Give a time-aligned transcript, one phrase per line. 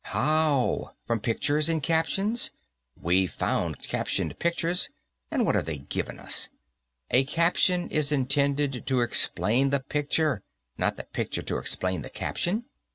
[0.05, 0.95] "How?
[1.05, 2.49] From pictures and captions?
[2.99, 4.89] We've found captioned pictures,
[5.29, 6.49] and what have they given us?
[7.11, 10.41] A caption is intended to explain the picture,
[10.75, 12.65] not the picture to explain the caption.